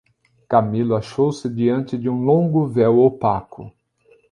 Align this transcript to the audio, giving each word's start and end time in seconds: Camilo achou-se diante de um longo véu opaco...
Camilo 0.49 0.95
achou-se 0.95 1.47
diante 1.47 1.95
de 1.95 2.09
um 2.09 2.23
longo 2.23 2.65
véu 2.67 2.97
opaco... 3.01 3.71